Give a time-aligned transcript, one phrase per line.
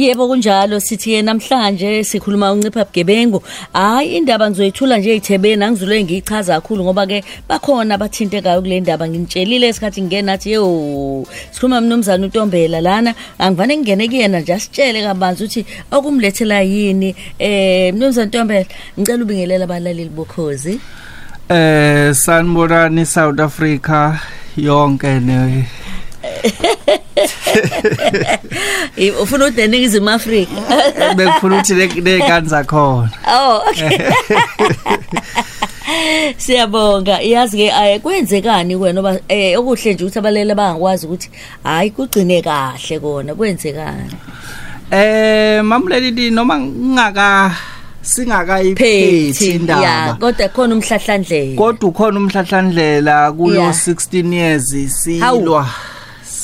[0.00, 3.42] Yebo kunjalo sithi ke namhlanje sikhuluma uncipha bugebengu.
[3.74, 9.68] Hayi indaba ngizoyithula nje eThebeni angizule ngiyichaza kakhulu ngoba ke bakhona abathintekayo kule ndaba nginitshelile
[9.68, 15.66] esikhathi ngingena nathi yo sikhuluma mnumzana uNtombela lana angivane ngingene kuyena nje asitshele kabanzi ukuthi
[15.92, 18.66] okumlethela yini eh mnumzana Ntombela
[18.98, 20.80] ngicela ubingelela abalaleli bokhozi.
[21.50, 24.16] Eh sanibonani South Africa
[24.56, 25.79] yonke ne Eh,
[29.22, 30.52] ufuna ukuthi neningizimu Afrika.
[31.16, 33.10] Bekufuna ukuthi nekani zakhona.
[33.26, 33.98] Oh okay.
[36.36, 37.20] Siyabonga.
[37.20, 41.30] Yazi ke ayi kwenzekani wena oba eh okuhle nje ukuthi abalele bangakwazi ukuthi
[41.64, 44.12] hayi kugcine kahle kona kwenzekani?
[44.90, 47.56] Eh mamlelidi noma ngingaka
[48.02, 50.16] singakayiphethi indaba.
[50.20, 51.56] kodwa khona umhlahlandlela.
[51.56, 53.74] Kodwa ukhona umhlahlandlela kuyo Yeah.
[53.74, 55.68] 16 years silwa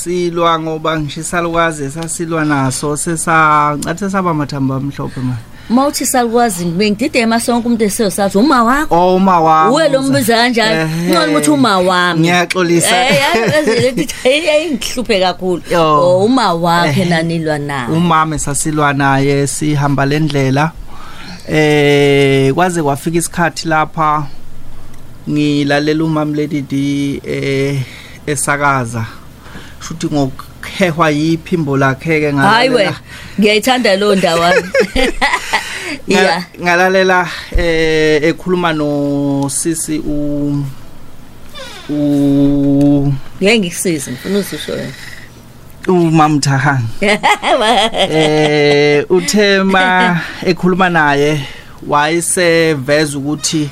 [0.03, 5.41] silwa ngoba ngishisalukazi sasilwa naso sesa ngathi saba mathamba amhlophe manje.
[5.69, 8.95] Mawuthi salukwazi bengidide emasonke umuntu eseyosathi uma wakho?
[8.95, 10.91] Oh uma wami uwe lo mbiza kanjani?
[10.93, 12.19] Ngicela ukuthi uma wami.
[12.19, 12.95] Ngiyaxolisa.
[14.23, 15.61] eh ayihluphe kakhulu.
[15.75, 20.71] Oh uma wakhe nanilwa naye umama sasilwa naye sihamba lendlela
[21.49, 24.27] eh kwaze kwafika isikhathi lapha
[25.29, 27.81] ngilalela umamledidi eh
[28.27, 29.05] esakaza.
[29.81, 32.89] Shuthi ngokukhehwa yiphimbo lakhe ke hayi we
[33.39, 34.53] ngiyayithanda lo ndawo
[36.07, 36.43] yeah.
[36.61, 40.63] ngalalela eh ekhuluma no sisi u
[41.89, 44.93] u ngeke ngikusize ngifuna uzisho wena
[45.87, 46.83] umamthahang.
[48.11, 51.41] Eh uthema ekhuluma naye
[51.87, 53.69] wayeseveza ukuthi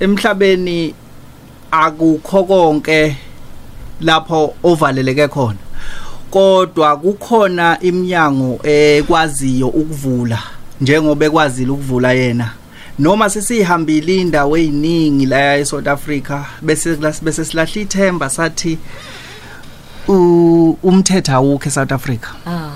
[0.00, 0.94] emhlabeni
[1.70, 3.16] akukho konke
[4.00, 5.58] lapho ovaleleke khona.
[6.30, 10.38] Kodwa kukhona iminyango ekwaziyo ukuvula
[10.80, 12.50] njengoba ekwazile ukuvula yena.
[12.98, 18.78] Noma sesihambile indawo eziningi la eSouth Africa bese bese silahla ithemba sathi
[20.82, 22.28] umthetho awukho eSouth Africa.
[22.46, 22.70] Ah.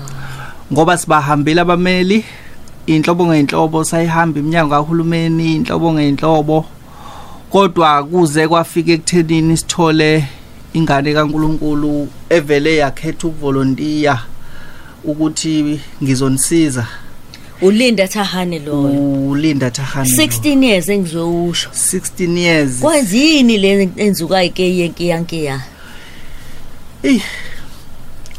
[0.71, 2.25] Ngoba sibahambile abameli
[2.85, 6.65] inhlobo ngeinhlobo sayihamba iminyango kahulumeni inhlobo ngeinhlobo
[7.49, 10.27] kodwa kuze kwafika ekuthenini sithole
[10.77, 14.19] ingane kaNkuluNkulu evele yakhetha ukuvolontiya
[15.03, 16.87] ukuthi ngizonisiza.
[17.61, 19.29] Ulinda thahane loyo.
[19.29, 21.69] Ulinda Thahane 16 years engizowusho.
[21.69, 22.79] 16 years.
[22.79, 25.61] Kwenzini le enzuka ike yenkiyankiya
[27.03, 27.21] Eh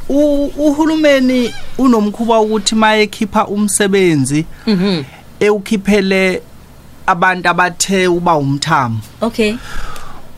[0.09, 5.03] u- uhulumeni unomkhuba ukuthi mayekhipha umsebenzi mhm.
[5.41, 6.43] ewukhiphele
[7.07, 8.99] abantu abathe uba umthamo.
[9.21, 9.55] Okay.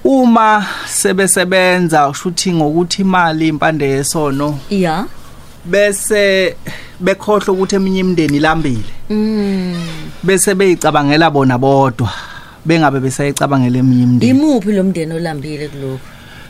[0.05, 4.59] Uma sebesebenza ushuthi ngokuthi imali impande yesono.
[4.71, 5.07] Yeah
[5.65, 6.57] bese
[7.01, 8.85] bekhohle ukuthi eminye imindeni ilambile.
[9.11, 9.75] Mm.
[10.23, 12.11] Bese beyicabangela bona bodwa
[12.65, 14.31] bengabe besayicabangela eminye imindeni.
[14.31, 16.01] Imuphi lo mndeni olambile kuloko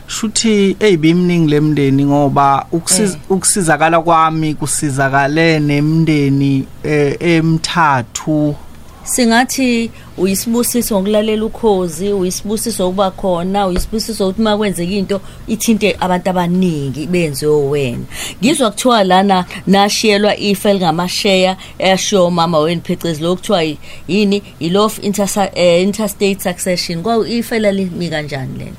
[0.07, 8.55] shuthi eyibimningi lemndeni ngoba ukusiza ukusizakala kwami kusizakale nemndeni eh, emthathu.
[9.03, 17.07] Singathi uyisibusiso ngokulalela ukhozi uyisibusiso ukuba khona uyisibusiso ukuthi uma kwenzeka into ithinte abantu abaningi
[17.07, 18.05] benziwe wena
[18.41, 24.43] ngizwa kuthiwa lana nashiyelwa ifa elingamasheya eyashiwo umama wenu phecelezi lokhu kuthiwa yi- yini?
[24.59, 27.01] I-law of intersa- eh, interstate succession.
[27.03, 28.75] Kwawu ifa elalimi kanjani lena?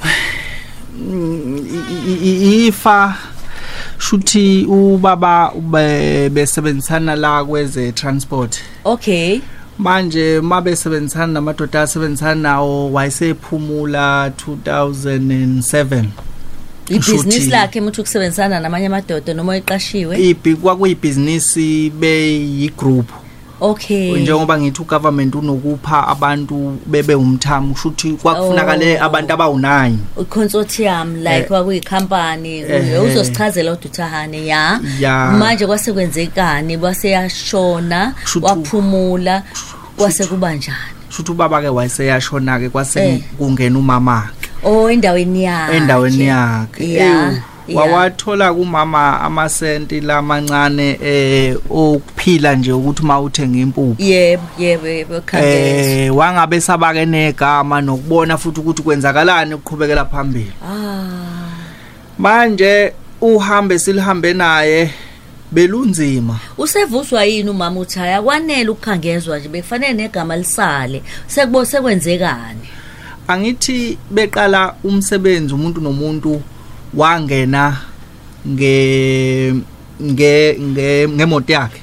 [1.00, 3.16] I- i- i- ifa
[4.00, 8.58] shuthi ubaba ube- besebenzisana la kweze transport.
[8.84, 9.40] Okay.
[9.78, 16.04] Manje mabesebenzisana namadoda asebenzisana nawo wayesephumula 2007
[16.88, 20.18] ibhizinisi Shuthi- lakhe muthi ukusebenzisana namanye amadoda noma eqashiwe?
[20.30, 23.06] Ibhi kwakuyibhizinisi beyigroup.
[23.60, 29.04] Okay njengoba ngithi ugovernment unokupha abantu bebe umthamo shuthi kwakufunakale Oh.
[29.04, 29.98] abantu abawunine
[30.28, 31.46] consortium like Eh.
[31.48, 32.98] kwakuyikhampani Ehhe.
[32.98, 35.30] uzosichazela uduthahane ya Ya.
[35.38, 39.42] manje kwasekwenzekani kwaseyashona Shuthu- waphumula
[39.96, 40.76] kwase kuba njani
[41.08, 43.20] shuthi ubaba ke wayeseyashona ke kwase Eh.
[43.38, 44.28] kungena umama
[44.64, 47.36] oh endaweni yakhe endaweni yakhe ya Ewu,
[47.74, 54.02] wawathola kumama amasenti lamancane eh okuphila nje ukuthi mawuthenga impuphu.
[54.02, 60.52] Yebo yebo khangezwe eh wangabe sabake negama nokubona futhi ukuthi kwenzakalani ukuqhubekela phambili.
[60.64, 61.06] Ah.
[62.18, 64.90] Manje uhambe silihambe naye
[65.52, 66.38] belunzima.
[66.58, 72.68] Usevuswa yini umama uthi haya kwanele ukukhangezwa nje bekufanele negama lisale sekubo sekwenzekani?
[73.28, 76.42] Angithi beqala umsebenzi umuntu nomuntu
[76.94, 77.76] wangena
[78.48, 78.74] nge
[80.02, 81.80] nge nge- ngemoto yakhe.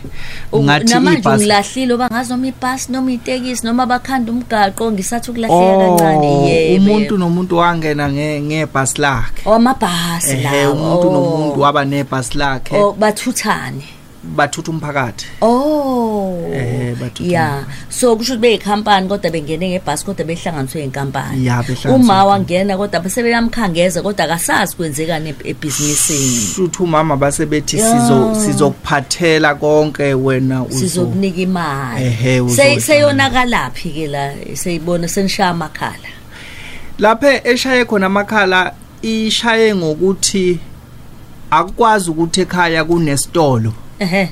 [0.54, 5.78] Ngathi namanje ibhasi ngilahlile oba ngazi noma ibhasi noma itekisi noma bakhanda umgaqo ngisathi ukulahleka
[5.78, 6.28] kancane.
[6.28, 6.84] Oh, yebo.
[6.84, 9.42] umuntu nomuntu wangena nge- ngebhasi lakhe.
[9.46, 11.14] Amabhasi ehe lawo umuntu oh.
[11.14, 12.76] nomuntu waba nebhasi lakhe.
[12.76, 13.97] Oh, bathuthane.
[14.36, 16.52] Bathutha umphakathi Oh.
[16.54, 17.64] Eh, bathutha Yeah.
[17.90, 21.46] So kusho ukuthi beyikhampani kodwa bengene ngebhasi kodwa behlanganiswe inkampani.
[21.46, 26.54] Ya, behlanganiswe Uma wangena kodwa bese beyamkhangeza kodwa akasazi kwenzekani ebhizinisini.
[26.56, 27.92] shuthu umama base bethi Ya.
[27.92, 32.82] sizo sizokuphathela konke wena Sizokunika imali.
[32.82, 36.10] Seyonakalaphi ke la seyibona senishaya amakhala.
[37.00, 40.60] laphe eshaye khona amakhala ishaye ngokuthi
[41.52, 44.30] akwazi ukuthi ekhaya kunesitolo Ehhe.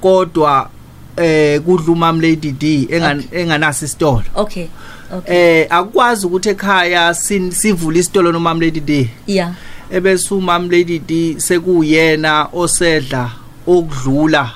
[0.00, 0.70] kodwa
[1.16, 4.66] eh kudla umam Lady D engan- enganaso isitolo Okay.
[5.12, 5.36] Okay.
[5.62, 7.14] eh akwazi ukuthi ekhaya
[7.50, 9.52] sivule isitolo nomam Lady D Yeah.
[9.90, 13.30] ebese umam Lady D sekuyena osedla
[13.66, 14.50] okudlula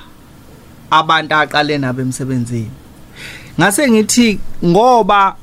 [0.91, 2.69] abantu aqale nabo emsebenzini
[3.59, 5.35] ngase ngithi ngoba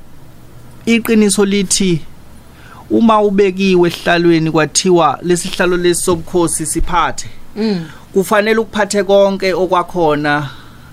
[0.86, 2.00] iqiniso lithi
[2.90, 7.84] uma ubekiwe ehlalweni kwathiwa lesihlalo lesobukhosi siphathe Mm.
[8.18, 10.48] Kufanele ukuphathe konke okwakhona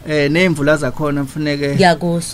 [0.10, 1.25] eh nemvula zakhona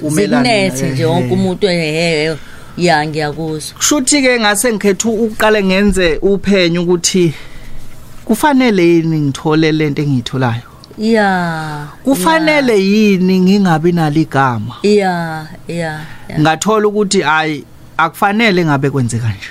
[0.04, 2.38] umelane Zikunethe na- nje wonke umuntu ehe.
[2.78, 3.76] Ya ngiyakuzwa.
[3.78, 7.34] kushuthi ke ngase ngikhetha ukuqale ngenze uphenyo ukuthi
[8.26, 10.62] kufanele yini ngithole lento engiyitholayo
[10.98, 11.88] Yeah.
[12.04, 14.76] kufanele yini ngingabi naligama.
[14.84, 15.48] Yeah.
[15.68, 16.00] Yeah.
[16.40, 17.64] ngathola ukuthi hayi
[17.98, 19.50] akufanele ngabe kwenzeka nje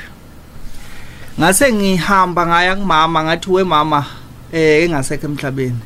[1.41, 4.07] ngase ngihamba ngaya kumama ngathi we mama
[4.53, 5.77] eh engasekho emhlabeni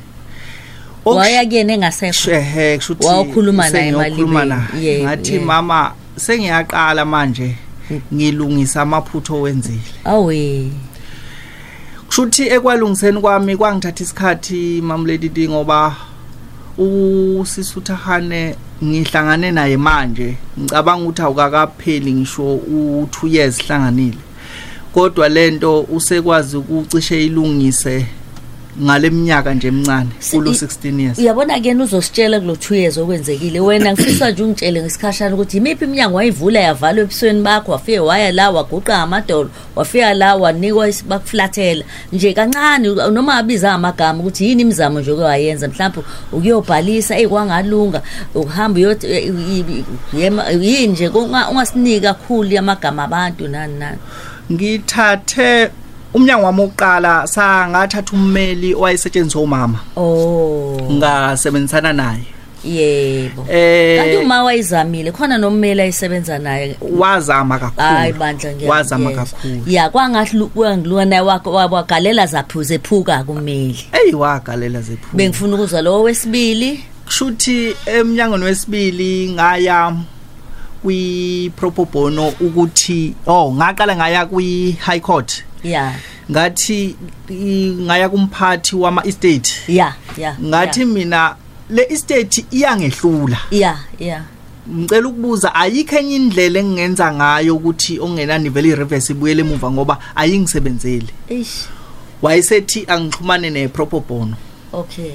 [1.05, 2.31] Waya kuyena engasekho.
[2.31, 4.71] ehe kushuthi Wawukhuluma naye sengiyokhuluma emalibeni.
[4.73, 4.85] naye.
[4.85, 7.55] Yeah, ngathi mama sengiyaqala manje
[8.13, 10.71] ngilungisa amaphutho wenzile Awe.
[12.07, 15.95] kushuthi ekwalungiseni kwami kwangithatha isikhathi mamlady D ngoba
[16.77, 24.17] usisuthahane ngihlangane naye manje ngicabanga ukuthi awukakapheli ngisho u2 years hlanganile
[24.93, 28.05] kodwa lento usekwazi ukucishe ilungise
[28.83, 31.17] ngaleminyaka nje emncane Si- kulo i- 16 years.
[31.19, 36.17] Uyabona ke uzositshela kulo 2 years okwenzekile wena ngifisa nje ungitshele ngesikhashana ukuthi imiphi iminyango
[36.17, 41.83] wayivula yavalwa ebusweni bakho wafike waya la waguqa amadolo wafika la wanikwa is- bakuflathela.
[42.13, 46.01] Nje kancane u- noma abiza amagama ukuthi yini imizamo nje okwayenza mhlawumbe
[46.31, 48.01] ukuyobhalisa eyikwangalunga
[48.35, 49.85] ukuhamba uyothi e- i- i-
[50.19, 53.97] yema- yini nje unga- ungasinika kakhulu amagama abantu nani nani.
[54.51, 55.69] Ngithathe
[56.15, 59.79] umnyango wami oqala sangathatha ummeli owayesetshenziswa umama.
[59.97, 60.77] Oh.
[60.91, 62.25] Ngasebenzisana naye.
[62.63, 63.41] Yebo.
[63.43, 66.75] Kanti eh uma wayizamile khona nommeli ayisebenza naye.
[66.81, 69.19] Wazama hayi kakhulu bandla ngiya- wazama yes.
[69.19, 69.61] kakhulu.
[69.67, 75.81] Ya kwangathi lu- kwangilunga naye wakho wagalela zaphuze phuka kumeli eyi wagalela zephuma bengifuna ukuzwa
[75.81, 76.83] lowo wesibili?
[77.05, 79.93] Kushuthi emnyangweni wesibili ngaya
[80.83, 85.43] kwi propobono ukuthi oh ngaqala ngaya kwi high court.
[85.65, 85.93] Ya.
[86.31, 86.95] Ngathi
[87.29, 89.51] i- ngaya kumphathi wama estate.
[89.67, 91.35] Ya ya ngathi mina
[91.69, 93.37] le estate iyangehlula.
[93.51, 94.23] Ya ya.
[94.69, 101.09] Ngicela ukubuza ayikho enye indlela engingenza ngayo ukuthi ongenani vele i-reverse ibuyele emuva ngoba ayingisebenzeli?
[101.29, 101.67] Ish
[102.21, 104.35] wayesethi angixhumane ne-propobono
[104.73, 105.11] okay.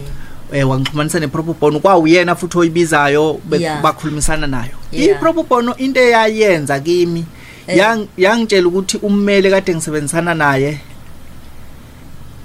[0.52, 3.82] Eh wangixhumanisa ne-propobono kwawuyena futhi oyibizayo be- Yeah.
[3.82, 4.74] bakhulumisana nayo.
[4.92, 5.16] Yeah.
[5.16, 7.26] i-propobono into eyayenza kimi Eh.
[7.68, 10.78] Yang- yangitshela ukuthi ummeli kade ngisebenzisana naye.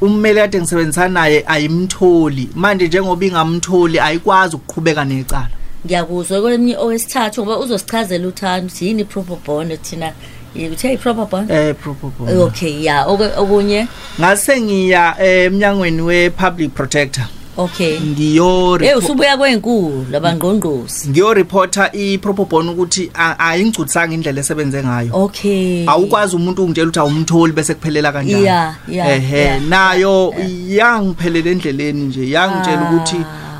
[0.01, 2.49] Ummeli kade ngisebenzisana naye ayimtholi.
[2.55, 5.49] Manje njengoba ingamtholi ayikwazi ukuqhubeka necala.
[5.85, 8.67] Ngiyakuzwa kweminye owesithathu ngoba uzosichazela uthando.
[8.67, 10.11] Ukuthi yini i-proper bond thina?
[10.55, 11.51] Uthe i-proper bond?
[11.51, 13.05] Eh propobono okay ya.
[13.07, 13.87] Oku- okunye?
[14.19, 17.25] Ngase ngiya eh, emnyangweni we-public protector.
[17.57, 17.99] Okay.
[17.99, 25.09] Ngiyo hey usubuya kwenkulu labangqongqosi ngiyo reporter i-propobono ukuthi a- ayingigculisanga indlela esebenze ngayo.
[25.13, 25.85] Okay.
[25.87, 28.43] Awukwazi umuntu ungitshela ukuthi awumtholi bese kuphelela kanjani?
[28.43, 30.33] Yeah, yeah, ehe yeah, nayo
[30.67, 32.89] yangiphelela endleleni nje yangitshela Ah.
[32.93, 33.15] ukuthi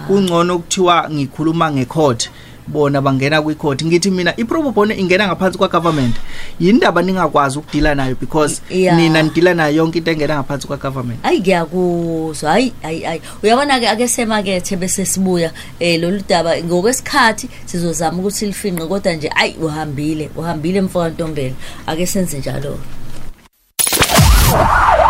[0.07, 2.29] kungcono kuthiwa ngikhuluma ngecourt
[2.67, 6.15] bona bangena kwi-court ngithi mina i-probobone ingena ngaphansi kwa-government
[6.59, 8.97] yindaba ningakwazi ukudila nayo because Yeah.
[8.97, 11.19] nina nidila nayo yonke into engena ngaphansi kwa-government.
[11.23, 12.51] Hayi ngiyakuzwa.
[12.51, 13.21] Hayi hayi hayi.
[13.43, 16.57] Uyabona-ke ake semakethe bese sibuya um lolu daba.
[16.63, 21.55] Ngokwesikhathi sizozama ukuthi lifinqe kodwa nje ayi uhambile uhambile mfokantombela
[21.87, 22.77] ake senze njalo.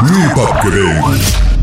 [0.02, 1.10] Ncipha bugebengu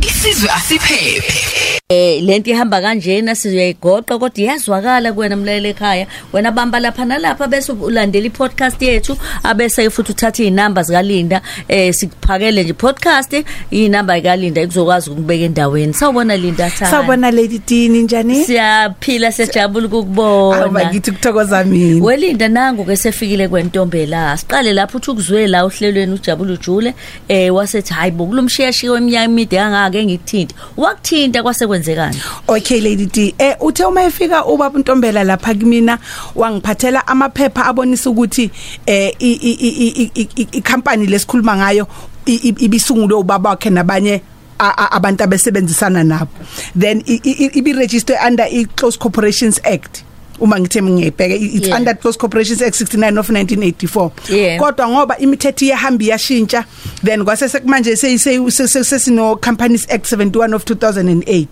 [0.00, 1.71] isizwe asiphephe.
[1.92, 6.06] Eh lento ihamba kanjena siyayigoqa kodwa iyazwakala kuwena mlaleli ekhaya.
[6.32, 11.40] Wena bamba lapha nalapha bese ulandela i-podcast yethu abese futhi uthatha iy'namba zikalinda.
[11.68, 13.32] Eh sikuphakele nje podcast
[13.72, 15.94] iy'namba zikalinda ikuzokwazi ukubeka endaweni.
[15.94, 18.44] Sawubona linda thana Sawubona Lady Dini njani?
[18.44, 22.04] siyaphila siyajabula Awuba ukukubona ngithi kuthokoza mina.
[22.04, 24.36] welinda nangu ke sefikile kwentombela.
[24.36, 26.94] Siqale lapho uthi ukuzwe la ohlelweni ujabula ujule.
[27.28, 32.16] Eh wasethi hayi bo kulomshiyashiya weminyaka emide kangaka ngikuthinte wakuthinta kwase kwenzekani
[32.48, 33.34] Okay Lady D.
[33.38, 35.98] Eh uthe uma efika ubaba Ntombela lapha kimina
[36.34, 38.50] wangiphathela amaphepha abonisa ukuthi
[38.86, 41.86] eh i i i i- i i company lesikhuluma ngayo
[42.26, 44.22] i- i- ibisungulwe ubaba wakhe nabanye
[44.58, 46.30] a- a- abantu abesebenzisana nabo.
[46.78, 50.04] Then i- i- i- ibi registered under i Close Corporations Act.
[50.42, 51.78] Uma ngithe ngiyibheke it's Yeah.
[51.78, 54.58] under Close Corporations Act 69 of 1984 Yeah.
[54.60, 56.64] kodwa ngoba imithetho iyahamba iyashintsha
[57.04, 61.46] then kwase sekumanje sesino Companies Act 71 of 2008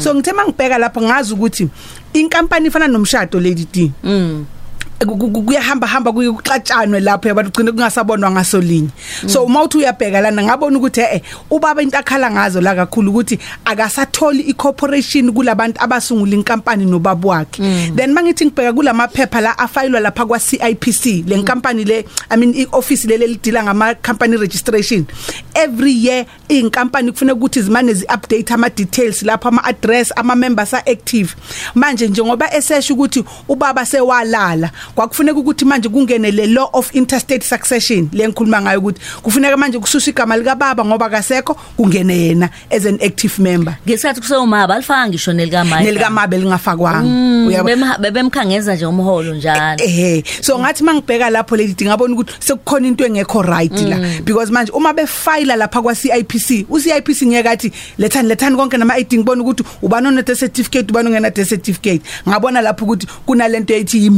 [0.00, 1.68] so ngithe mangibheka lapho ngazi ukuthi
[2.12, 4.61] inkampani ifana nomshado lady D mm ku- ku- ku-
[5.06, 8.88] kuyahamba hamba kuxatshanwe lapho yabantu ugcine kungasabonwa ngasolinye
[9.26, 13.38] so uma uthi uyabheka lana ngabona ukuthi eh ubaba into akhala ngazo la kakhulu ukuthi
[13.64, 17.62] akasatholi icorporation kulabantu abasungula inkampani nobaba wakhe.
[17.94, 23.08] Then mangithi ngibheka kulamaphepha la afayilwa lapha kwa CIPC le nkampani le i mean ioffice
[23.08, 25.06] lele lidila ngama company registration.
[25.54, 30.92] Every year inkampani kufanele ukuthi zimane ziupdate ama details lapha ama address ama members are
[30.92, 31.34] active
[31.74, 38.08] manje njengoba esesha ukuthi ubaba sewalala kwakufuneka ukuthi manje kungene le law of interstate succession
[38.12, 42.86] le ngikhuluma ngayo ukuthi kufuneka manje kususwa igama lika baba ngoba kasekho kungene yena as
[42.86, 43.76] an active member.
[43.86, 49.82] Ngesikhathi kusewumaba alifaka ngisho nelikamayi nelika mabe lingafakwanga uyabo bebemkhangeza nje umholo njalo.
[49.84, 53.96] Ehe so ngathi mangibheka lapho leli ngabona ukuthi sekukhona into engekho right la.
[54.24, 58.98] Because manje uma befile lapha kwa CIPC u CIPC ngeke athi lethani lethani konke nama
[58.98, 62.02] ID ngibona ukuthi ubani one death certificate ubani ongena death certificate.
[62.28, 64.10] Ngabona lapho ukuthi kunalento ethi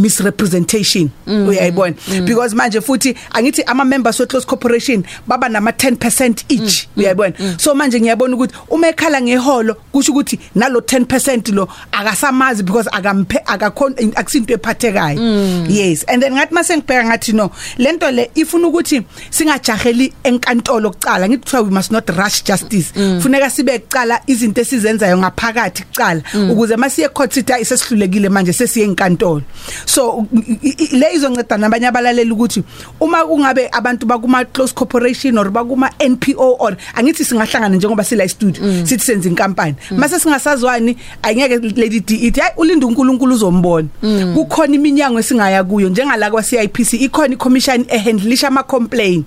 [0.65, 1.11] misrepresentation
[1.49, 1.95] uyayibona
[2.27, 7.75] because manje futhi angithi ama members we close corporation baba nama 10% each uyayibona so
[7.75, 13.97] manje ngiyabona ukuthi uma ekhala ngeholo kusho ukuthi nalo 10% lo akasamazi because akamphe akakhona
[14.17, 15.69] akusinto ephathekayo.
[15.69, 21.29] Yes and then ngathi mase ngibheka ngathi no lento le ifuna ukuthi singajaheli enkantolo kucala.
[21.29, 22.93] Ngithi kuthiwa we must not rush justice.
[23.21, 29.43] Funeka sibe kucala izinto esizenzayo ngaphakathi kucala ukuze masiye court sithi ayisesihlulekile manje sesiye enkantolo.
[29.87, 30.54] So i- i-
[30.93, 32.63] le izonceda nabanye abalaleli ukuthi
[33.01, 38.63] uma kungabe abantu bakuma close corporation or bakuma NPO or angithi singahlangana njengoba sila studio
[38.85, 39.75] sithi senza inkampani.
[39.97, 43.89] Mase singasazwani ayengeke lady D ithi hayi ulinda uNkulunkulu uzombona.
[44.35, 49.27] Kukhona iminyango esingaya kuyo njengala kwa CIPC ikhona i-commission ehandlisha ama complaint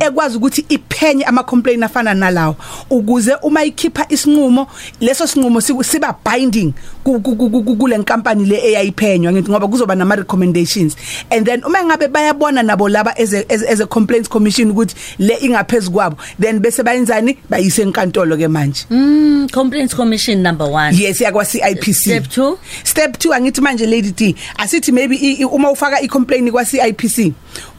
[0.00, 2.56] ekwazi ukuthi iphenye ama complaint afana nalawo
[2.90, 4.66] ukuze uma ikhipha isinqumo
[5.00, 6.72] leso sinqumo siku- siba binding
[7.04, 10.16] ku- ku- ku- ku- kule nkampani le eyayiphenywa ngithi ngoba kuzoba nama
[10.52, 10.96] recommendations.
[11.30, 14.94] And then uma ngabe bayabona nabo laba as a, as, as a complaints commission ukuthi
[15.18, 17.38] le ingaphezulu kwabo then bese bayenzani?
[17.48, 18.86] Bayise enkantolo ke manje.
[18.90, 22.58] Mm complaints commission number 1 yes yakwa CIPC Step two?
[22.84, 27.32] step 2 angithi manje lady D asithi maybe uma ufaka i complaint kwa CIPC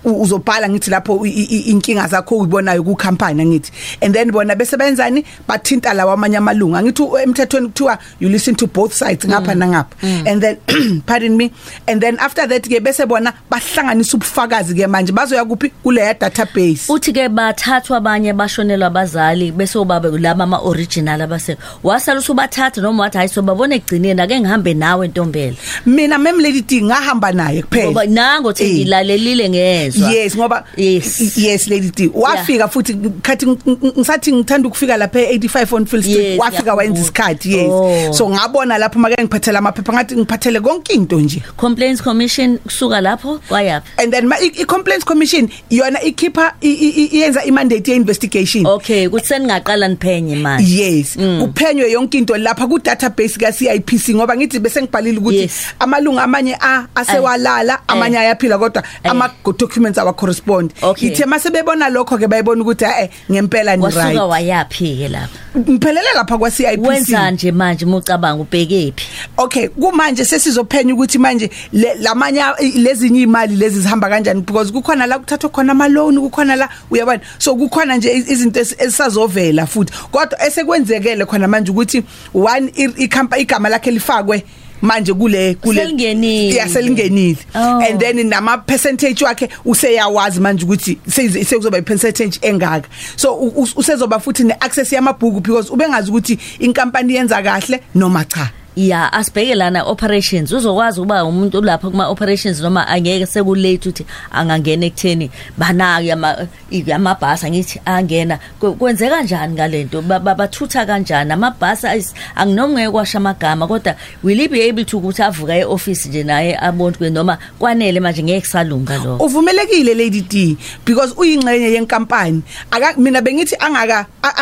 [0.05, 3.71] uzobhala ngithi lapho inkinga zakho uyibonayo ku company angithi.
[4.01, 8.55] And then bona bese benzani bathinta lawa amanye amalungu angithi u- emthethweni kuthiwa you listen
[8.55, 9.95] to both sides ngapha nangapha.
[10.27, 11.51] And then pardon me.
[11.87, 16.89] And then after that ke bese bona bahlanganisa ubufakazi ke manje bazoya kuphi kule database
[16.93, 23.03] uthi ke bathathwa abanye bashonelwa abazali bese ubaba laba ama original abase wasala usubathatha noma
[23.03, 25.55] wathi hayi sobabona egcineni ake ngihambe nawe ntombela
[25.85, 28.73] mina mem lady D ngahamba naye ngoba kuphela nango thi Eh.
[28.73, 31.37] ngilalelile ngezwe yes ngoba Yes.
[31.37, 36.01] yes lady D wafika futhi khathi ng- ng- ngisathi ngithanda ukufika lapha e85 on Phil
[36.03, 37.01] Street Yes, wafika wenza ngiyakhumbula.
[37.01, 38.13] isikhathi yes Oh.
[38.13, 43.39] so ngabona lapho make ngiphathela amaphepha ngathi ngiphathele konke into nje complaints commission kusuka lapho
[43.49, 43.89] kwayaphi?
[43.97, 47.95] And then ma- i i- complaints commission yona ikhipha i- i- i- iyenza imandate ye
[47.97, 50.83] investigation okay kuthi seningaqala niphenye manje.
[50.83, 55.73] Yes kuphenywe yonke into lapha ku database ka CIPC ngoba ngithi bese ngibhalile ukuthi Yes.
[55.79, 59.11] amalunga amanye a asewalala amanye ayaphila kodwa Eh.
[59.11, 61.09] ama documents awa correspond Okay.
[61.09, 65.39] ithe mase bebona lokho ke bayibona ukuthi eh ngempela ni wasuka right wayaphi ke lapha
[65.57, 69.05] ngiphelele lapha kwa CIPC wenza nje manje mucabanga ubhekephi
[69.37, 74.41] okay kumanje sesizophenya ukuthi manje le- lamanye a- lezinye imali lezi zihamba kanjani?
[74.41, 77.21] Because kukhona la kuthathwa khona ama loan kukhona la uyabona?
[77.39, 79.93] So kukhona nje iz- izinto esi- esisazovela futhi.
[80.11, 84.43] Kodwa esekwenzekele khona manje ukuthi one i- ikhamba igama lakhe lifakwe
[84.81, 86.55] manje kule kule Selingenile.
[86.55, 87.79] yaselingenile Oh.
[87.89, 92.87] and then nama percentage wakhe useyawazi manje ukuthi sekuze- sekuzoba i percentage engaka.
[93.15, 98.25] So u- u- usezoba futhi ne access yamabhuku because ubengazi ukuthi inkampani yenza kahle noma
[98.25, 98.49] cha.
[98.75, 100.51] Ya asibheke lana operations.
[100.51, 106.47] Uzokwazi ukuba umuntu lapha kuma operations noma angeke sekulate uthi angangena ekutheni banaki ama
[106.95, 108.39] amabhasi angithi angena.
[108.61, 110.01] Kwe- kwenzeka kanjani ngalento?
[110.01, 111.31] Ba- ba- bathutha kanjani?
[111.33, 116.09] Amabhasi ayis- anginoma ngeke kwasha amagama kodwa will he be able to ukuthi avuka eoffice
[116.09, 121.71] nje naye abone ukuthi noma kwanele manje ngeke salunga lo uvumelekile lady D because uyingxenye
[121.71, 122.41] yenkampani.
[122.71, 124.35] Aka mina bengithi angaka a-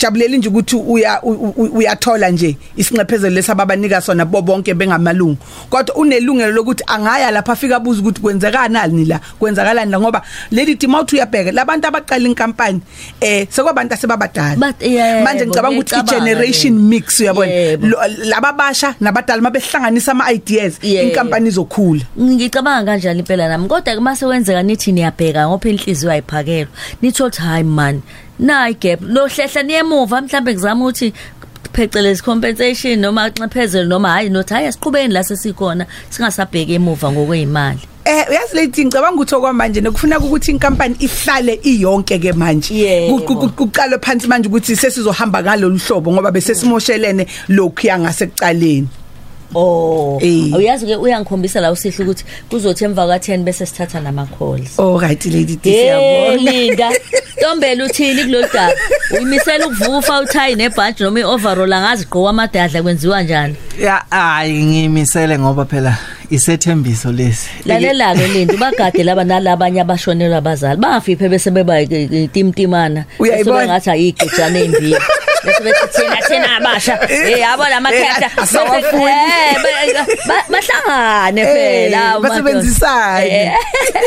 [0.00, 5.36] angajabuleli nje ukuthi uya u- u- uyathola nje isinxephezelo lesababanika sona bo bonke bengamalungu
[5.70, 10.86] kodwa unelungelo lokuthi angaya lapha afika abuza ukuthi kwenzakalani la kwenzakalani la ngoba lady D
[10.86, 12.80] mawuthi uyabheka labantu abaqala inkampani
[13.20, 16.80] eh sekwabantu asebabadala But, yebo, manje ngicabanga ukuthi ngiyacabanga i-generation le.
[16.82, 17.86] mix uyabona Yebo.
[17.86, 21.08] Lo- laba basha nabadala mabehlanganisa ama ideas Yebo.
[21.08, 26.68] inkampani izokhula ngicabanga kanjalo impela nami kodwa ke mase wenzeka nithi niyabheka ngoba inhliziyo ayiphakelwa
[27.02, 28.00] nithi othi hayi man
[28.40, 31.12] nayi gap lo hlehla niyemuva mhlambe ngizama ukuthi
[31.72, 35.86] phecelezi compensation noma nxephezelo noma hayi nothi hayi asiqhubeni la sesikhona.
[36.10, 42.32] Singasabheki emuva ngokwezimali Eh uyazi lady ngicabanga ukuthi okwamanje nekufuna ukuthi inkampani ihlale iyonke ke
[42.32, 43.10] manje
[43.56, 48.88] kuqalwe phansi manje ukuthi sesizohamba ngalolu hlobo ngoba bese simoshelene lokhu yangasekucaleni
[49.54, 50.18] oh.
[50.22, 50.54] Eh.
[50.54, 55.26] uyazi ke uyangikhombisa la usihle ukuthi kuzothi emva ka10 bese sithatha nama calls oh right
[55.26, 56.52] lady D Hey siyabona.
[56.52, 56.90] Linda.
[57.38, 58.74] Ntombela uthini kulolu daba
[59.14, 63.56] uyimisela ukuvuka uthayi nebhaji noma ioverall angazi gqoka amadadla kwenziwa njani?
[63.80, 65.98] Ya hayi ngimisele ngoba phela
[66.30, 67.48] isethembiso lesi.
[67.66, 73.66] Lalela ke Linda ubagade laba nalabanye abashonelwa abazali bafiphe bese beba itimtimana Uyayibona?
[73.66, 74.94] ngathi ayigejana embi
[75.44, 76.98] bese bethi thina thina abasha.
[77.10, 78.30] Eh yabo lamakhehla
[79.10, 79.56] Eh,
[80.48, 83.28] bahlangane Eh, phela basebenzisane.
[83.28, 83.52] Eh,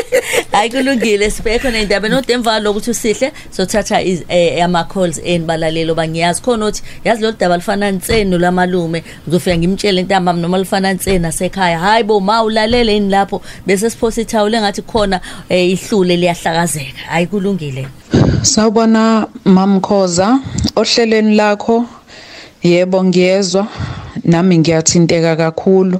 [0.52, 6.82] hayi kulungile sibekho nendaba nodemva lokuthi usihle sothatha eh, ama calls enibalalelo bangiyazi khona ukuthi
[7.04, 9.04] yazi lo daba lifana nseni lamalume.
[9.28, 11.78] Ngizofika ngimtshele intambama noma lifana nseni nasekhaya.
[11.78, 17.26] Hayi bo ma ulalele yini lapho bese siphosa ithawule ngathi khona eh, ihlule liyahlakazeka hayi
[17.26, 17.88] kulungile
[18.42, 20.38] Sawubona Mamkhoza
[20.76, 21.86] ohlelweni lakho
[22.62, 23.66] yebo ngiyezwa
[24.24, 25.98] nami ngiyathinteka kakhulu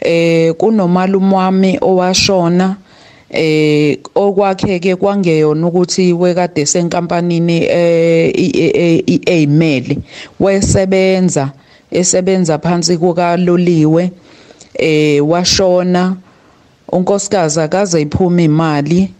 [0.00, 2.76] eh kunomalume wami owashona
[3.30, 8.32] eh okwakheke kwangeyona ukuthi wekade senkampanini eh
[9.06, 9.98] iAmeli
[10.40, 11.50] wesebenza
[11.90, 14.10] esebenza phansi kukaloliwe
[14.78, 16.16] eh washona.
[16.92, 19.10] Unkosikazi akaze iphuma imali.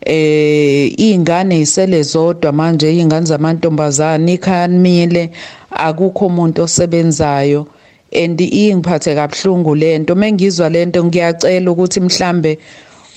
[0.00, 5.30] Eh ingane isele zodwa manje ingane zamantombazane ikhamile
[5.70, 7.66] akukho umuntu osebenzayo.
[8.14, 12.58] And ingiphathe kabuhlungu lento mengizwa lento ngiyacela ukuthi mhlambe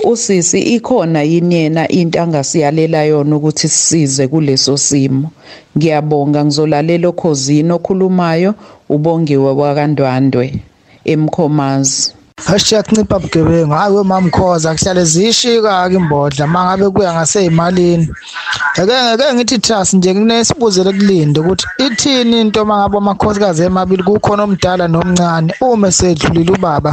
[0.04, 5.32] usisi ikhona yini yena into angasiyalela yona ukuthi sisize kuleso simo?
[5.78, 8.54] Ngiyabonga ngizolalela okhozini okhulumayo
[8.90, 10.54] ubongiwe wakandwandwe
[11.14, 12.14] emkhomazi.
[12.54, 13.74] Asiyakuncipha bugebengu.
[13.74, 16.48] Hayi wemamkhoza kuhlale zishika ke imbodla.
[16.48, 18.08] Mangabe kuya ngaseyimalini.
[18.80, 24.88] Ake ngeke ngithi trust nje kunesibuzele kulinde ukuthi ithini into mangabe amakhosikazi emabili kukhona omdala
[24.88, 26.92] nomncane uma sedlulile ubaba?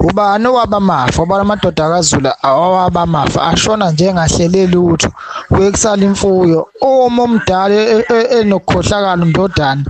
[0.00, 1.22] Ubani owaba mafa?
[1.22, 3.42] Ubani amadoda akazula awaba mafa?
[3.42, 5.10] Ashona nje engahleleli lutho
[5.48, 6.68] kuyekusala imfuyo.
[6.80, 9.84] Uma omdala e- e- enokukhohlakala ndodana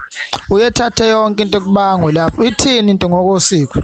[0.50, 2.44] uyethathe yonke into kubangwe lapho.
[2.44, 3.78] Ithini into ngokosiko?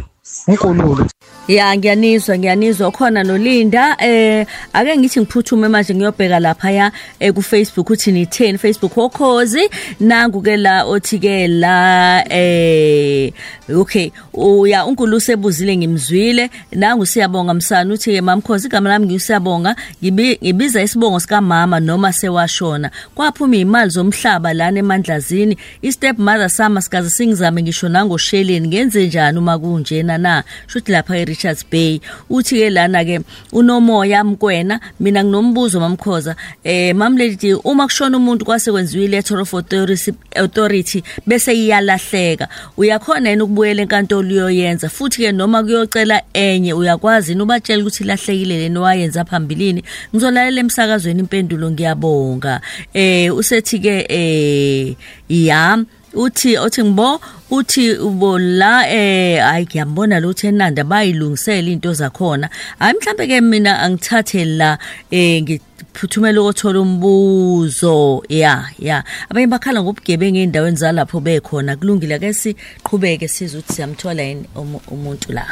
[0.49, 1.07] uNkulunkulu
[1.49, 3.97] Ya ngiyanizwa ngiyanizwa khona nolinda.
[4.01, 8.59] Eh ake ngithi ngiphuthume manje ngiyobheka lapha ya eh, ku Facebook uthi nitheni?
[8.59, 13.33] Facebook okhozi nangu ke la othi ke la eh
[13.77, 14.11] okay.
[14.35, 16.51] Uya uNkulunkulu sebuzile ngimzwile.
[16.73, 19.77] Nangu siyabonga msana uthi ke mamkhozi igama lami ngiyusiyabonga.
[20.03, 22.91] Ngibi- ngibiza isibongo sika mama noma sewashona.
[23.15, 25.57] Kwaphuma imali zomhlaba lana emandlazini.
[25.83, 30.45] Istep mother sama sikaze singizame ngisho nangosheleni ngenze njani uma kunjena na?
[30.67, 32.01] Shuthi lapha eRichards Bay.
[32.31, 33.21] Uthi ke lana ke
[33.53, 36.37] unomoya mkwena mina nginombuzo mamkhoza.
[36.65, 43.45] Eh mamlady uma kushona umuntu kwase kwenziwa iletter of authority authority bese iyalahleka uyakhona yena
[43.45, 44.89] ukubuyela enkantolo uyoyenza?
[44.89, 49.83] Futhi ke noma kuyocela enye uyakwazi yini ubatshela ukuthi ilahlekile leni wayenza phambilini?
[50.15, 52.61] Ngizolalela emsakazweni impendulo ngiyabonga.
[52.95, 54.97] Eh usethi ke eh
[55.29, 55.85] ya
[56.17, 62.49] uthi othi ngibo uthi ubo la eh hayi ngiyambona lo tenanda bayilungisela into zakhona.
[62.79, 64.79] Hayi mhlambe ke mina angithathe la
[65.11, 68.23] eh ngiphuthumela ukuthola umbuzo.
[68.29, 69.05] Ya ya.
[69.31, 71.77] Abanye bakhala ngobugebengu endaweni zalapho bekhona.
[71.77, 75.47] Kulungile ke siqhubeke size ukuthi siyamthola yini umu- umuntu la?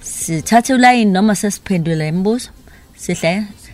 [0.00, 2.50] Sithathe ulayini noma sesiphendula imibuzo?
[2.96, 3.28] Sihle?
[3.28, 3.65] Asi- s-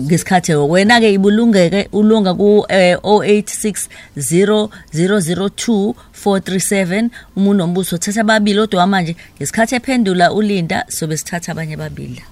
[0.00, 5.94] ngesikhathi wena ke ibulungeke ulunga ku eh, 0860 002
[7.36, 9.16] umuntu nombuso thatha ababili odwa manje.
[9.36, 12.22] Ngesikhathi ephendula ulinda sobe sithatha abanye ababili.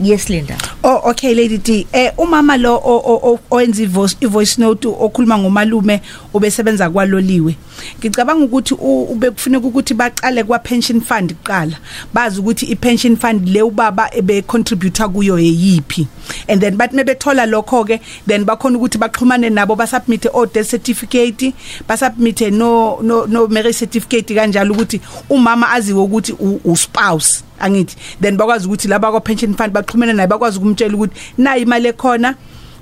[0.00, 0.56] Yes linda.
[0.82, 5.38] Oh okay lady D eh umama lo o- o- o- owenza ivoice ivoice note okhuluma
[5.38, 6.00] ngomalume
[6.34, 7.56] obesebenza kwaloliwe.
[7.98, 11.76] Ngicabanga ukuthi u- ube kufuneka ukuthi baqale kwa pension fund kuqala.
[12.14, 16.06] Bazi ukuthi i pension fund le ubaba ebe contributor kuyo eyipi
[16.48, 20.70] and then bathi mebethola lokho ke then bakhona ukuthi baxhumane nabo ba submit o death
[20.70, 21.52] certificate
[21.88, 27.42] ba submit no no no marriage certificate kanjalo ukuthi umama aziwe ukuthi u- u spouse
[27.60, 27.96] angithi.
[28.20, 32.34] Then bakwazi ukuthi laba kwa pension fund baxhumene naye bakwazi ukumtshela ukuthi nayi imali ekhona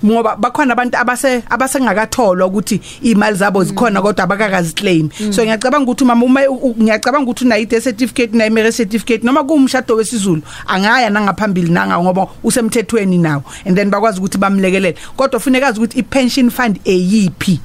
[0.05, 6.05] ngoba bakhona abantu abase abasengakatholwa ukuthi imali zabo zikhona kodwa abakakazi claim so ngiyacabanga ukuthi
[6.05, 10.43] mama uma u- u- ngiyacabanga ukuthi unayi death certificate nayi marriage certificate noma kuumshado wesizulu
[10.67, 14.97] angaya nangaphambili nanga ngoba usemthethweni nawo and then bakwazi ukuthi bamlekelele.
[15.17, 17.61] Kodwa kufuneka azi ukuthi i pension fund eyipi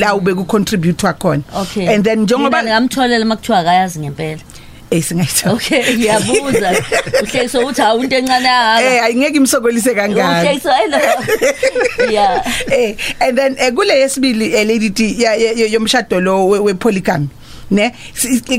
[0.00, 1.42] la ube ku contribute khona.
[1.60, 1.86] Okay.
[1.94, 4.40] And then njengoba ngamtholela makuthiwa akayazi ngempela.
[4.90, 6.72] Eh singayithola okay ngiyabuza.
[7.22, 10.40] Uhlekiso uthi hawu into encane eh yaka ayingeke imsokolise kangaka.
[10.42, 10.98] Uhlekiso hello.
[12.12, 12.42] Yeah.
[12.72, 14.90] Eh and then eh, kule yesibili eh, lady
[15.72, 17.28] yomshado lo we- we-polygamy
[17.70, 17.92] ne?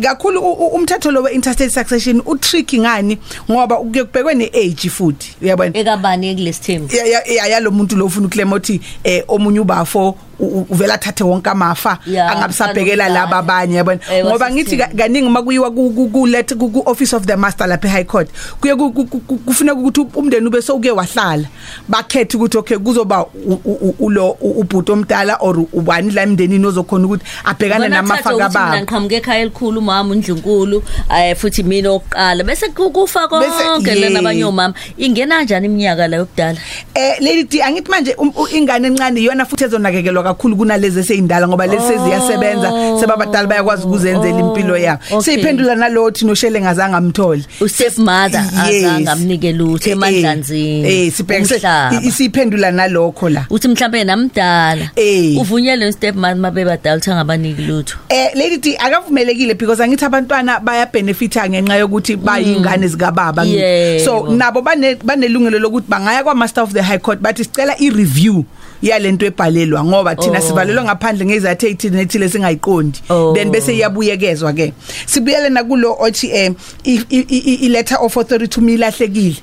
[0.02, 0.40] Kakhulu
[0.76, 3.18] umthetho lo we-interstate succession utricky ngani?
[3.52, 5.72] Ngoba kuye kubhekwe ne-age futhi uyabona?
[5.78, 10.98] Ekabani kulesithembu ya ya- ya- yalo muntu lo ufuna uklema uthi eh omunye ubafo uvela
[10.98, 13.26] thathe wonke amafa Ya, angabisabhekela kanjalo.
[13.26, 14.98] laba abanye yabona Eh, ngoba ngithi ka- wasesithembu.
[15.04, 18.04] kaningi makuyiwa ku- ku ku- let ku ku- office of the master lapha e high
[18.06, 18.30] court
[18.62, 21.46] kuye ku- ku- ku- kufuneka ukuthi umndeni ube sowuke wahlala
[21.88, 26.66] bakhethe ukuthi okay kuzoba u- u- u- ulo u- ubhuti omdala or ubani la emndenini
[26.66, 30.84] ozokhona ukuthi abhekane namafa mina kababa ngiqhamuke ekhaya elikhulu umama undlu nkulu
[31.18, 34.20] eh futhi mina oqala bese ku- kufa Bese- konke lena yeah.
[34.20, 36.58] abanye omama ingena kanjani iminyaka la yokudala
[36.96, 41.48] Eh lady D angithi manje um- u- ingane encane iyona futhi ezonakekelwa kakhulu kunalezi eseyindala
[41.48, 45.22] ngoba lezi seziyasebenza sebabadala bayakwazi ukuzenzela impilo yabo okay.
[45.22, 48.84] seyiphendula nalothi noshele ngazange amtholi ustep mother Yes.
[48.86, 51.96] azange amnike lutho Eh, emandlanzini eh sibhekise umhlaba.
[52.02, 55.38] i- isiphendula nalokho la uthi mhlambe namdala Eh.
[55.42, 60.86] uvunyelwe step mother mabebadala uthi angabaniki lutho Eh lady D akavumelekile because angithi abantwana baya
[60.86, 63.58] benefita ngenxa yokuthi bayingane zika baba ngithi.
[63.62, 64.06] Yebo.
[64.06, 67.90] so nabo bane banelungelo lokuthi bangaya kwa master of the high court bathi sicela i
[67.90, 68.44] review
[68.82, 70.42] yalento ebhalelwa ngoba thina Oh.
[70.42, 73.00] sivalelwa ngaphandle ngezathu ezithile nethile singayiqondi.
[73.10, 73.34] Oh.
[73.36, 74.74] then bese iyabuyekezwa ke.
[75.06, 76.52] Sibuyele nakulo othi eh
[76.84, 79.36] i- i i- i letter of authority umilahlekile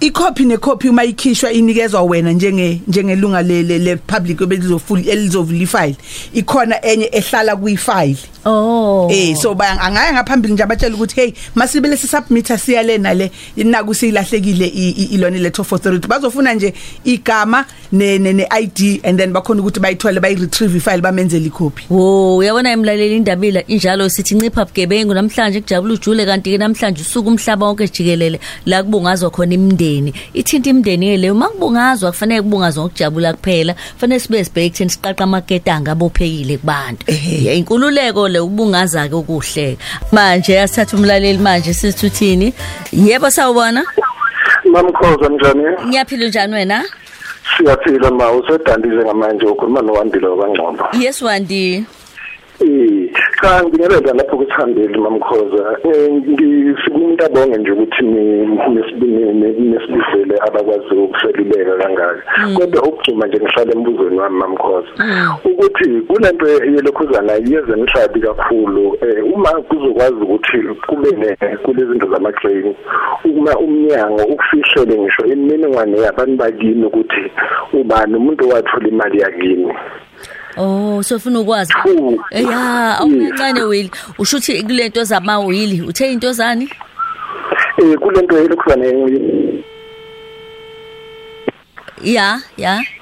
[0.00, 5.96] ikhophi nekhophi uma ikhishwa inikezwa wena njenge njengelunga le le, le public ebelizofuli elizovula file
[6.34, 9.08] ikhona enye ehlala kuyi file oh.
[9.10, 13.94] Eh so baya angaya ngaphambili nje abatshela ukuthi hey masibe lesi submitter siyalena le inaku
[13.94, 16.08] silahlekile i- i- ilona letter of authority.
[16.08, 21.00] Bazofuna nje igama ne ne ne ID and then bakhona ukuthi bayithole bayi retrieve file
[21.02, 26.58] bamenzele icopy wo uyabona emlaleli indabila injalo sithi ncipha bugebengu namhlanje kujabula ujule kanti ke
[26.58, 32.84] namhlanje usuku umhlaba wonke jikelele la kubungazwa khona imndeni ithinta imndeni leyo makubungazwa kufanele kubungazwa
[32.84, 33.74] ngokujabula kuphela.
[33.94, 37.04] Kufanele sibe sibheke ekutheni siqaqa amaketanga abophekile kubantu.
[37.06, 37.44] Ehhe.
[37.44, 42.52] Yeah, inkululeko le ubungaza ke ukuhleka manje asithatha umlaleli manje sisithuthini
[42.92, 43.82] yebo sawubona?
[44.64, 46.84] Mamkhoza njani ngiyaphila njani wena?
[47.56, 51.84] Siyaphila ma usedandize ngamanje ukhuluma nowandile wakangcobo yes wandi.
[52.60, 59.70] Eh, cha ngibingelela lapho kuthambile mamkhoza Eh, ngifuna into abonge nje ukuthi ni- nisibini- ni-
[59.70, 62.22] nisibizele abakwazi ukuseluleka kangaka.
[62.58, 64.88] Kodwa ukugcuma nje ngihlale embuzweni wami mamkhoza
[65.44, 72.74] ukuthi kulento yelokhuzana yezemhlabi kakhulu eh, uma kuzokwazi ukuthi kube ne- kulezi zinto zama-grain
[73.24, 77.30] uma umnyango ukufihlele ngisho imininingwane yabantu bakini ukuthi
[77.72, 79.72] ubani umuntu owathola imali yakini.
[80.56, 81.72] Oh sofuna ukwazi?
[81.82, 82.20] Phu.
[82.30, 86.70] ya awuncane wili ushuthi kulento zamawili uthe into zani?
[87.78, 88.92] Eh kulento yelokhuzana ya
[92.02, 92.40] ya.
[92.56, 92.95] yes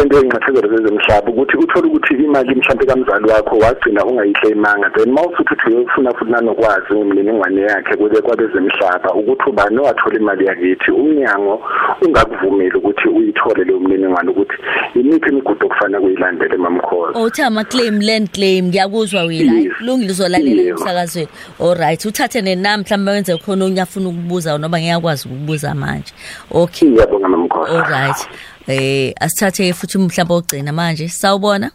[0.00, 5.70] kulento yengqaphezelo zezemhlaba ukuthi uthola ukuthi imali mhlawumbe kamzali wakho wagcina ungayiclaimanga then mawufuthi uthi
[5.70, 11.62] uyofuna futhi nanokwazi ngemininingwane yakhe kube kwabezemhlaba ukuthi ubani owathola imali yakithi umnyango
[12.06, 14.56] ungakuvumeli ukuthi uyithole leyo mniningwane ukuthi
[14.94, 19.52] imiphi imigudu okufanele kuyilandele mamkhoza Uthi ama claim land claim ngiyakuzwa wena.
[19.52, 19.72] Yes.
[19.78, 20.80] kulungile uzolalela Yebo.
[20.80, 21.28] emsakazweni.
[21.60, 26.12] Alright uthathe nenami mhlawumbe wenze khona onyafuna ukubuza noma ngiyakwazi ukubuza manje.
[26.50, 26.88] Okay.
[26.88, 28.28] Iyabonga mamkhoza alright
[28.70, 31.08] eh asithathe futhi mhlawumbe ogcina manje.
[31.08, 31.70] Sawubona?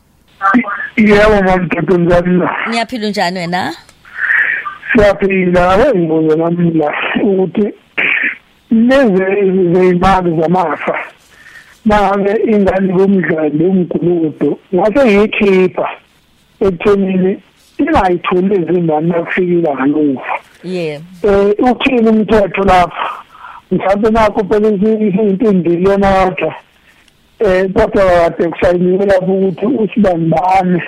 [0.98, 3.76] Yebo mamthetho njani la ngiyaphila njani wena?
[4.92, 5.72] Siyaphila.
[5.72, 7.74] Ake ngibuze nami la ukuthi
[8.72, 10.96] lezi zeyimali zamafa
[11.86, 15.88] nangabe ingane bomdlali womgulukudu ngase ngiyikhipha
[16.62, 17.32] ekuthenini
[17.80, 21.02] ingayitholi izingane nakufikile ngalufa yeah.
[21.24, 23.08] Eh uthini umthetho lapha?
[23.72, 26.56] Mhlawumbe nakho phela into indiliyona yodwa
[27.40, 30.84] eh kodwa kade kusayiniwe lapho ukuthi usibambane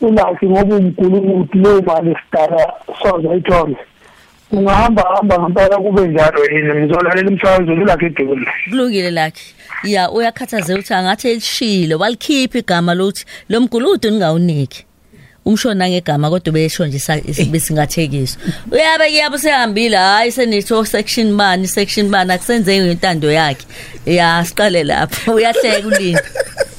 [0.00, 2.72] ulakhe ngoba umgulukudu leyo mali sidala
[3.02, 3.76] soze ayithole
[4.52, 6.74] ungahamba hamba ngempela kube njalo yini?
[6.74, 9.42] Ngizolalela umsakazo lulakhe edule kulungile lakhe
[9.84, 11.98] ya uyakhathaze ukuthi angathi elishilo.
[11.98, 14.86] Walikhipha igama lokuthi lo mguludu ningawuniki.
[15.44, 18.42] Umshona ngegama kodwa besho nje sa- besingathekiswa.
[18.72, 23.66] Uyabe kuyabo sehambile hayi senitho section bani section bani akusenzeki ngentando yakhe.
[24.06, 26.22] Ya siqale lapho uyahleka ulinda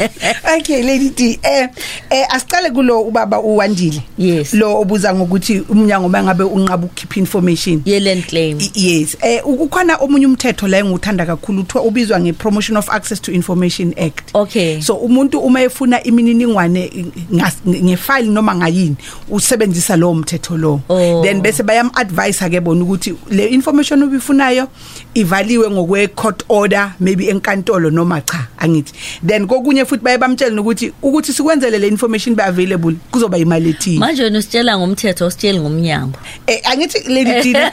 [0.58, 1.70] okay lady D eh
[2.10, 4.02] eh asiqale kulo ubaba uwandile.
[4.18, 4.54] Yes.
[4.54, 7.82] lo obuza ngokuthi umnyango mangabe unqaba ukukhipha information.
[7.86, 8.58] Ye land claim.
[8.60, 9.18] I- yes.
[9.22, 14.30] Eh ukukhona omunye umthetho la enguthanda kakhulu uthiwa ubizwa ngepromotion of access to information act.
[14.34, 14.82] Okay.
[14.82, 16.92] So umuntu uma efuna imininingwane
[17.34, 18.96] ngas- ngefile noma ngayini
[19.30, 21.22] usebenzisa lowo mthetho lo Oh.
[21.24, 24.68] then bese bayam advise ke bona ukuthi le information obifunayo
[25.14, 28.94] ivaliwe ngokwe court order maybe enkantolo noma cha angithi
[29.28, 34.00] then kokunye futhi baye bamtshela ukuthi ukuthi sikwenzele le information be available kuzoba imali ethini
[34.00, 37.72] manje wena usitshela ngomthetho usitsheli ngomnyango eh angithi lady Dina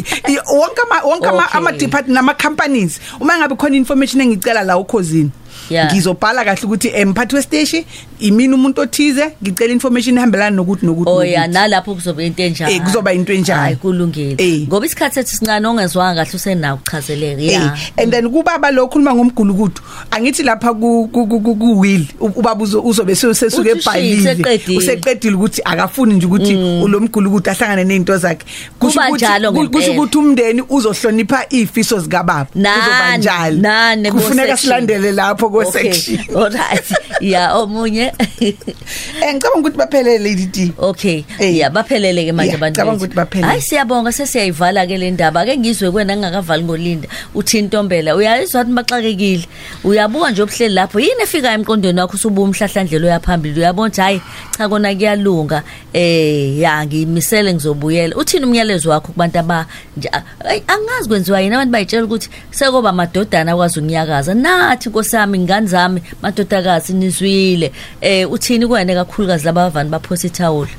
[0.58, 1.58] wonke ama wonke ama Okay.
[1.58, 5.30] ama department nama companies uma ngabe khona information engicela la ukhosini
[5.70, 5.92] Yeah.
[5.92, 7.86] ngizobhala kahle ukuthi emphathi westeshi
[8.20, 11.54] imini umuntu othize ngicela information ehambelana nokuthi nokuthi Oh ya nokuthi.
[11.54, 13.60] nalapho kuzoba into enjani Eh, kuzoba into enjani.
[13.60, 14.66] hayi kulungile Eh.
[14.68, 19.14] ngoba isikhathi sethu sincane ongezwanga kahle usenawo ukuchazeleka Eh, ya and then kubaba lo khuluma
[19.14, 19.80] ngomgulukudu
[20.10, 24.30] angithi lapha ku ku- ku ku- ku will ubaba uzo- uzobe sesuke Uthi shi, ebhalile
[24.32, 24.78] useqedile.
[24.78, 26.52] useqedile ukuthi akafuni nje ukuthi
[26.88, 28.44] lo mgulukudu ahlangane nezinto zakhe
[28.78, 29.94] Kusho Kuba ukuthi- njalo ku- kusho ngempela.
[30.02, 34.56] ukuthi umndeni uzohlonipha ifiso zika baba kuzoba Nani, njalo nani kufuneka ko-section.
[34.58, 36.84] silandele lapho ko Okay, section alright
[37.20, 38.09] ya omunye
[38.40, 41.24] eh ngicabanga ukuthi baphelele lady D okay.
[41.38, 41.56] Eh.
[41.56, 43.04] ya baphelele ke manje Yeah, abantu ngicabanga bethu.
[43.04, 43.46] ukuthi baphelele.
[43.48, 45.40] hayi siyabonga sesiyayivala ke le ndaba.
[45.40, 47.08] Ake ngizwe kwena ngingakavali ngolinda.
[47.34, 49.46] Uthi intombela uyayizwa ukuthi baxakekile
[49.84, 51.00] uyabuka nje obuhleli lapho.
[51.00, 54.20] Yini efika emqondweni wakho usubuya umhlahlandlela uyaphambili uyabona ukuthi hayi
[54.58, 55.62] cha kona kuyalunga.
[55.92, 58.16] Eh ya ngimisele ngizobuyela.
[58.16, 60.10] Uthini umyalezo wakho kubantu aba nje
[60.44, 61.54] Ayi, angazi kwenziwa yini?
[61.54, 66.02] Abantu bayitshela ukuthi sekoba madodana akwazi ukunyakaza nathi nkosi yami ingane zami?
[66.22, 67.72] Madodakazi nizwile.
[68.00, 70.70] Eh uthini kwene kakhulukazi labavani baphosa ithawula?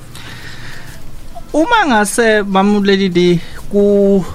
[1.53, 3.39] Uma ngase mamulelidi
[3.71, 4.25] ku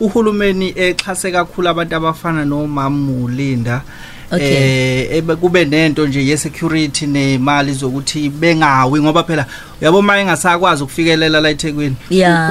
[0.00, 3.82] uhulumeni exhase kakhulu abantu abafana noMamulinda
[4.30, 5.08] Okay.
[5.10, 9.46] eh kube nento nje ye security nemali zokuthi bengawi ngoba phela
[9.80, 11.96] yabo maye engasakwazi ukufikelela la eThekwini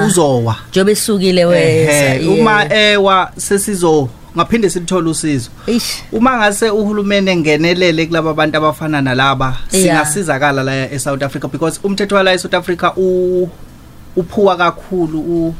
[0.06, 0.56] uzowa.
[0.70, 5.50] Njobe esukile wesa uma ewa sesizo ngaphinde silithola usizo.
[6.12, 12.32] Uma ngase uhulumeni engenelele kulabo bantu abafana nalaba singasizakala la eSouth Africa because umthetho wala
[12.32, 13.48] eSouth Africa u
[14.16, 15.54] uphuwa kakhulu u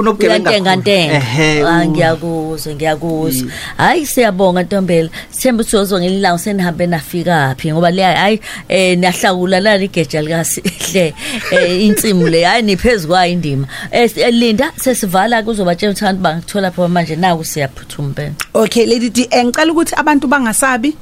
[0.00, 0.80] unobugebenga uyantenga kakhulu.
[0.80, 5.08] ntenga ehe ah ngiyakuzwa ngiyakuzwa Yi- hayi siyabonga ntombela.
[5.30, 11.14] Sithemba ukuthi uzozwa ngelilango senihambe nafika phi ngoba le hayi eh niyahlakula la igeja likasihle
[11.52, 12.44] eh insimu le.
[12.44, 18.14] Hayi niphezulu kwayo indima eh linda sesivala kuzobatshela ukuthi abantu bangithola pha manje naku siyaphuthuma
[18.14, 20.94] phela okay lady D eh, ngicela ukuthi abantu bangasabi?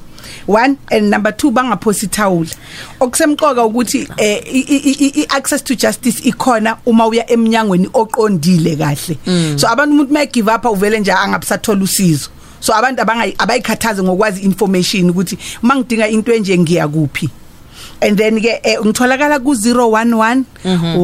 [0.47, 2.49] One and number 2 bangaphosi thawula
[2.99, 8.75] okusemqoka ukuthi eh i- i- i- i access to justice ikhona uma uya eminyangweni oqondile
[8.75, 9.17] kahle.
[9.57, 12.29] So abantu umuntu may give up uvele nje angabusathola usizo.
[12.59, 17.29] So abantu abangayi abayikhathaze ngokwazi information ukuthi mangidinga into enje ngiya kuphi?
[18.01, 20.97] And then ke eh, ngitholakala ku 011 100 mhm.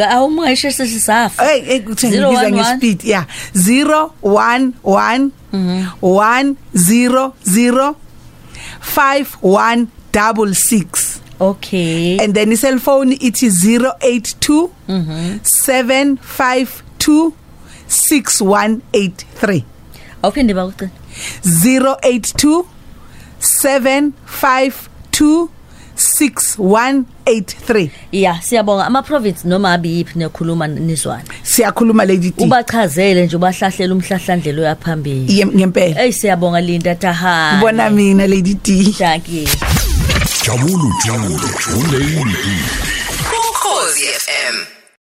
[0.00, 1.44] awumngeshe sesisafa.
[1.44, 2.54] Hey, ngibiza 011.
[2.54, 3.24] ngespeed yeah.
[3.54, 5.84] 011 100 mhm.
[8.80, 12.18] 5166 okay.
[12.18, 15.40] And then cell phone it is 082 mhm.
[15.42, 17.32] 752
[17.88, 19.64] 6183
[20.22, 20.90] awuphinde bakucina
[21.42, 22.64] 082
[23.40, 25.48] 752
[25.96, 28.86] 6183 ya siyabonga.
[28.86, 35.46] Ama province noma abiyiphi nekhuluma nizwana siyakhuluma lady D ubachazele nje ubahlahlela umhlahlandlelo yaphambili Ye-
[35.46, 36.00] ngempela.
[36.00, 37.58] Hey siyabonga Linda Tahani.
[37.58, 39.48] Ubona mina lady D thank you
[40.46, 42.06] Jabulu Jule, Jule
[43.50, 44.56] Ukhozi FM